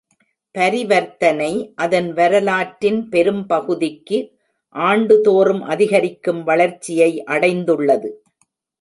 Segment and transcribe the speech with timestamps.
[0.55, 1.49] பரிவர்த்தனை
[1.75, 4.19] அதன் வரலாற்றின் பெரும்பகுதிக்கு
[4.75, 8.11] ஆண்டுதோறும் அதிகரிக்கும் வளர்ச்சியை அடைந்துள்ளது.